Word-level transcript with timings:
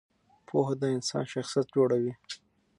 پوهه 0.47 0.73
د 0.81 0.83
انسان 0.95 1.23
شخصیت 1.33 1.67
جوړوي. 1.75 2.13